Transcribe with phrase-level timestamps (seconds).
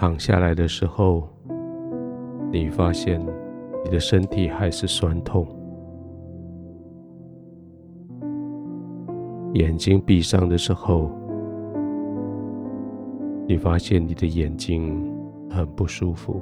[0.00, 1.28] 躺下来的时候，
[2.52, 3.20] 你发现
[3.84, 5.44] 你的身体还是酸痛。
[9.54, 11.10] 眼睛闭上的时候，
[13.48, 15.12] 你发现你的眼睛
[15.50, 16.40] 很不舒服。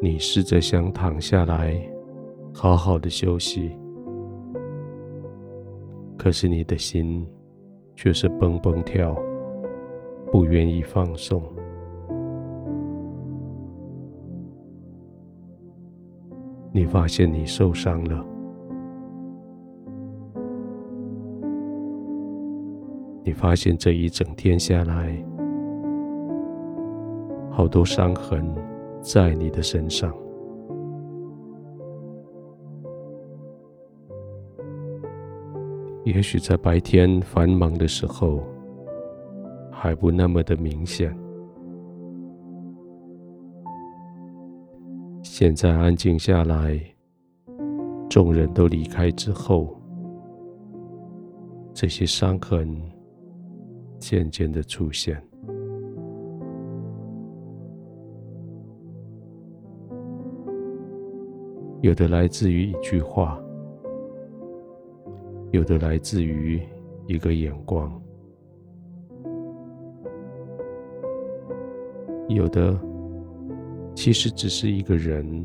[0.00, 1.76] 你试着想躺下来，
[2.54, 3.76] 好好的休息，
[6.16, 7.26] 可是你的心
[7.96, 9.16] 却是蹦蹦跳，
[10.30, 11.42] 不愿意放松。
[16.72, 18.24] 你发现你受伤了，
[23.24, 25.16] 你发现这一整天下来，
[27.50, 28.46] 好多伤痕
[29.00, 30.14] 在你的身上。
[36.04, 38.42] 也许在白天繁忙的时候，
[39.78, 41.14] 还不那么的明显。
[45.22, 46.80] 现在安静下来，
[48.08, 49.76] 众人都离开之后，
[51.74, 52.74] 这些伤痕
[53.98, 55.22] 渐渐的出现。
[61.82, 63.38] 有的来自于一句话，
[65.50, 66.60] 有的来自于
[67.06, 67.92] 一个眼光，
[72.28, 72.78] 有的。
[73.94, 75.44] 其实只是一个人，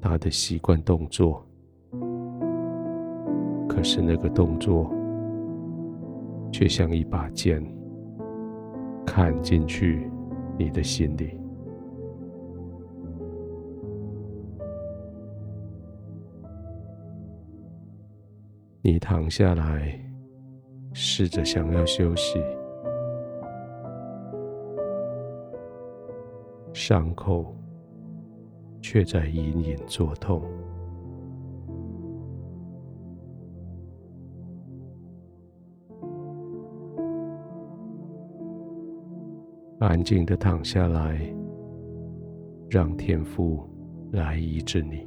[0.00, 1.44] 他的习惯动作。
[3.68, 4.88] 可是那个动作，
[6.52, 7.60] 却像一把剑，
[9.04, 10.08] 砍进去
[10.56, 11.36] 你的心里。
[18.82, 20.00] 你躺下来，
[20.92, 22.38] 试着想要休息。
[26.78, 27.52] 伤口
[28.80, 30.40] 却在隐隐作痛。
[39.80, 41.20] 安静的躺下来，
[42.70, 43.68] 让天父
[44.12, 45.04] 来医治你。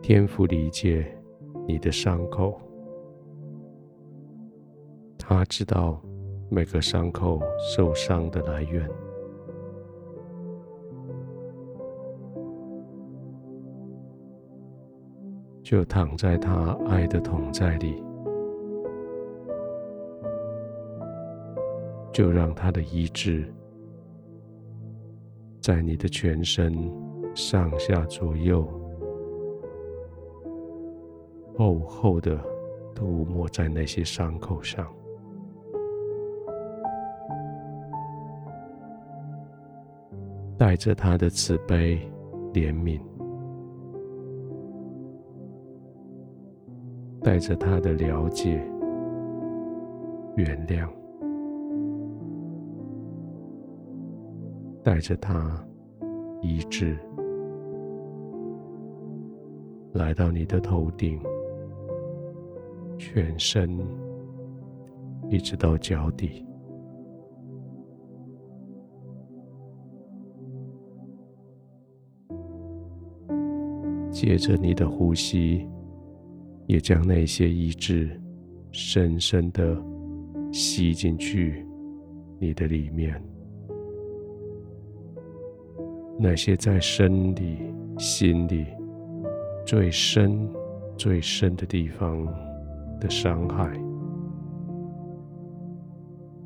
[0.00, 1.14] 天父理解
[1.68, 2.58] 你的伤口。
[5.32, 5.96] 他知道
[6.48, 8.90] 每个伤口受伤的来源，
[15.62, 18.02] 就躺在他爱的同在里，
[22.12, 23.54] 就让他的医治
[25.60, 26.74] 在你的全身
[27.36, 28.68] 上下左右
[31.56, 32.36] 厚厚的
[32.96, 34.92] 涂抹在那些伤口上。
[40.60, 41.98] 带着他的慈悲、
[42.52, 43.00] 怜悯，
[47.22, 48.62] 带着他的了解、
[50.36, 50.86] 原谅，
[54.84, 55.66] 带着他
[56.42, 56.94] 医治，
[59.94, 61.18] 来到你的头顶、
[62.98, 63.78] 全身，
[65.30, 66.44] 一直到脚底。
[74.10, 75.66] 借着你的呼吸，
[76.66, 78.20] 也将那些意志
[78.72, 79.80] 深深的
[80.52, 81.64] 吸进去
[82.38, 83.22] 你的里面。
[86.18, 87.58] 那些在身里、
[87.98, 88.66] 心里
[89.64, 90.48] 最深、
[90.96, 92.26] 最深的地方
[93.00, 93.70] 的伤害，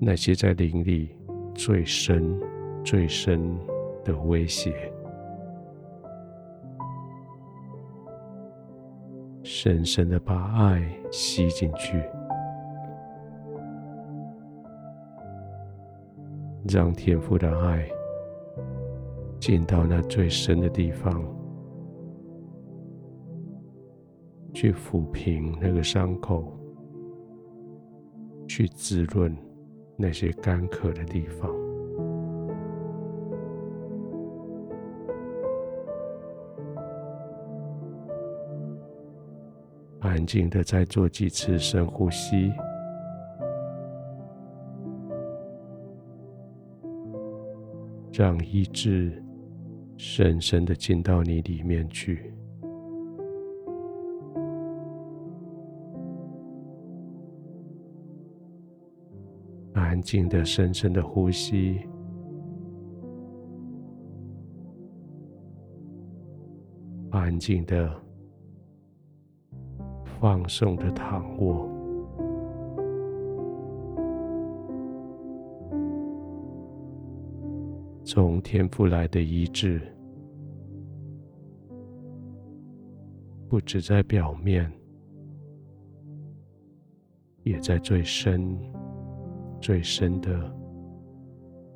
[0.00, 1.10] 那些在灵里
[1.54, 2.36] 最深、
[2.82, 3.40] 最深
[4.04, 4.72] 的威胁。
[9.62, 12.02] 深深的把爱吸进去，
[16.66, 17.86] 让天父的爱
[19.38, 21.22] 进到那最深的地方，
[24.54, 26.58] 去抚平那个伤口，
[28.48, 29.36] 去滋润
[29.94, 31.54] 那些干渴的地方。
[40.10, 42.52] 安静的再做几次深呼吸。
[48.12, 49.22] 让意志
[49.96, 52.34] 深深的进到你里面去。
[59.74, 61.78] 安静的深深的呼吸。
[67.10, 68.09] 安静的
[70.20, 71.66] 放松的躺卧，
[78.04, 79.80] 从天赋来的医治，
[83.48, 84.70] 不只在表面，
[87.42, 88.58] 也在最深。
[89.62, 90.50] 最深的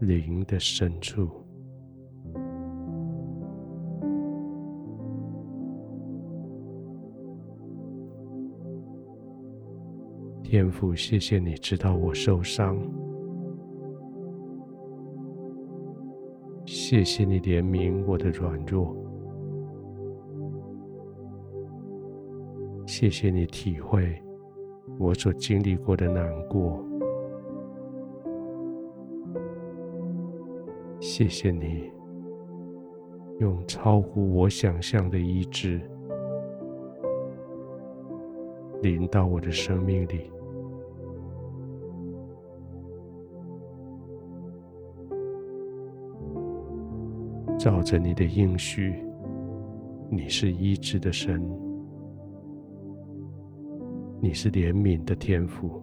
[0.00, 1.30] 灵的深处，
[10.50, 12.74] 天父，谢谢你知道我受伤，
[16.64, 18.96] 谢谢你怜悯我的软弱，
[22.86, 24.18] 谢谢你体会
[24.98, 26.82] 我所经历过的难过。
[30.98, 31.92] 谢谢你，
[33.38, 35.78] 用超乎我想象的医治
[38.80, 40.30] 临到我的生命里，
[47.58, 48.94] 照着你的应许，
[50.08, 51.42] 你是医治的神，
[54.20, 55.82] 你是怜悯的天父。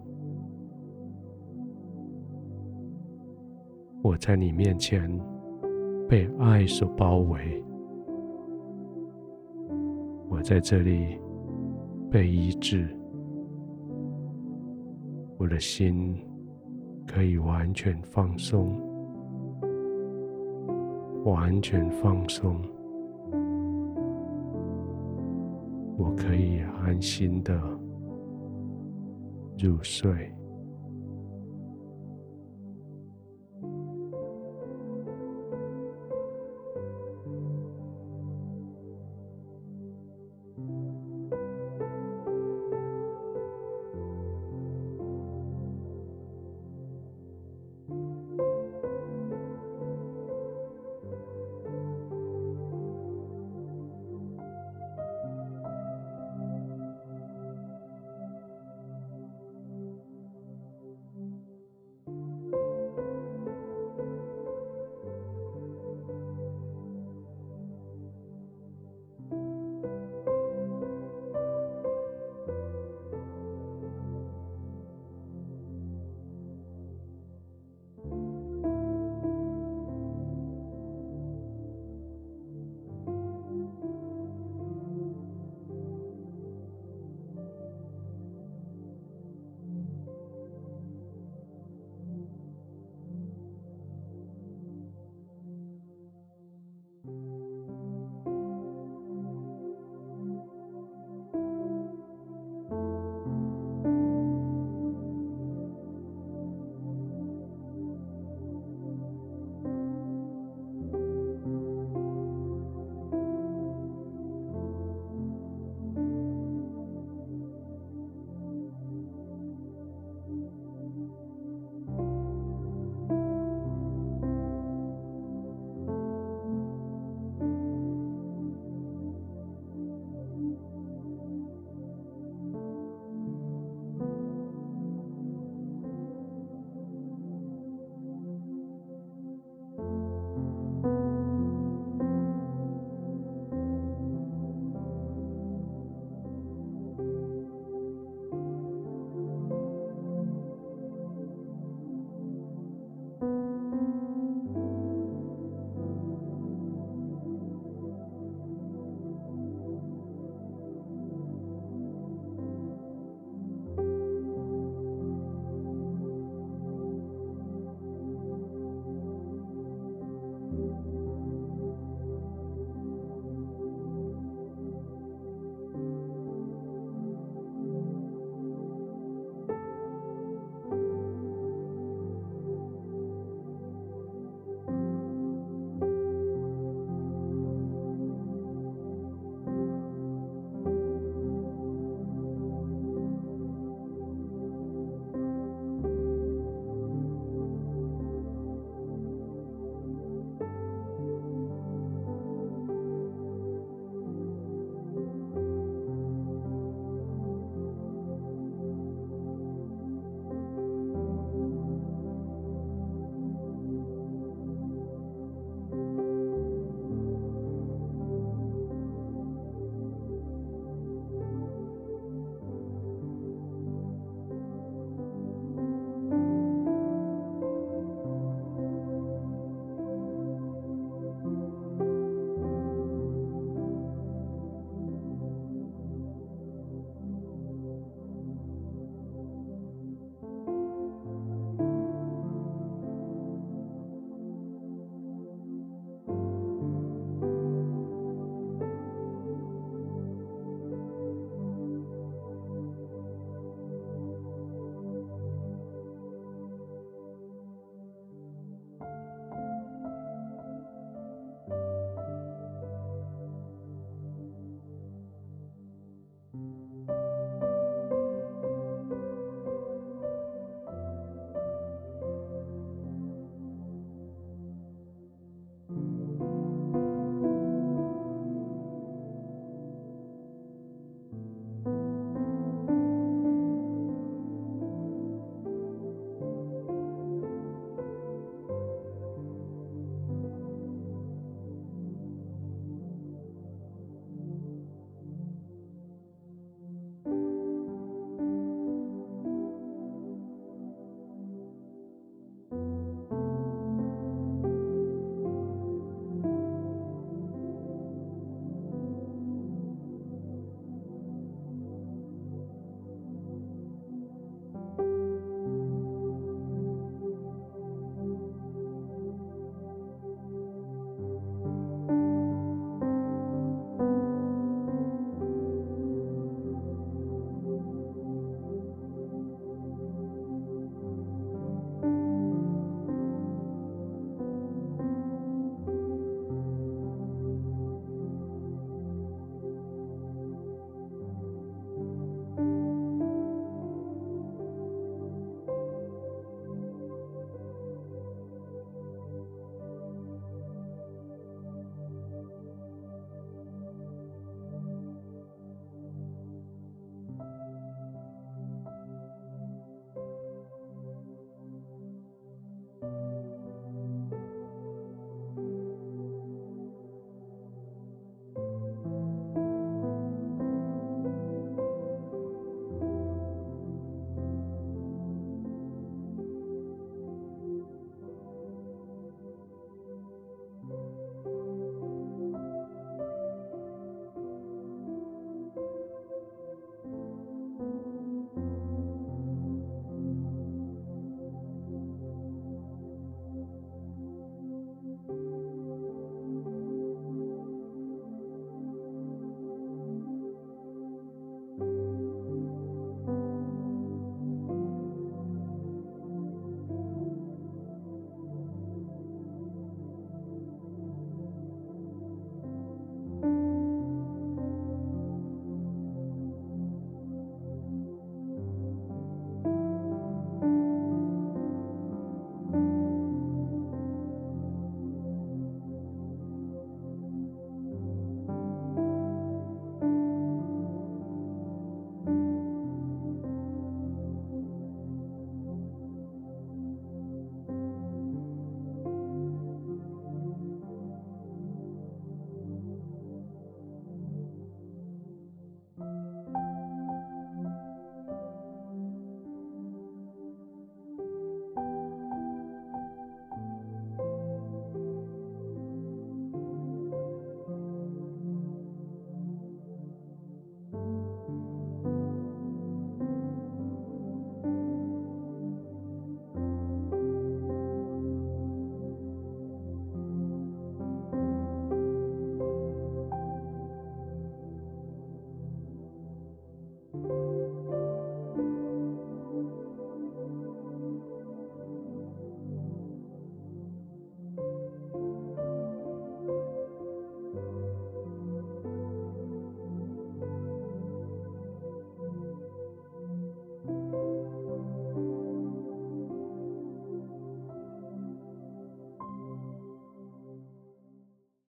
[4.02, 5.06] 我在你面前
[6.08, 7.62] 被爱所包围，
[10.30, 11.18] 我在这里
[12.10, 12.88] 被医治，
[15.36, 16.16] 我的心
[17.06, 18.80] 可以完全放松，
[21.26, 22.56] 完全放松，
[25.98, 27.60] 我可以安心的
[29.58, 30.32] 入睡。